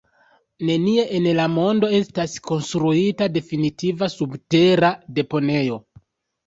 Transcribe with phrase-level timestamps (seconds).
[0.69, 5.81] Nenie en la mondo estas konstruita definitiva subtera deponejo.